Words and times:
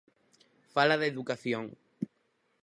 Fala 0.73 0.99
de 1.01 1.07
educación. 1.13 1.65